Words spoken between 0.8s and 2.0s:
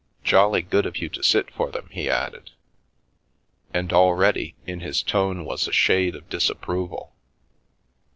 of you to sit for them,"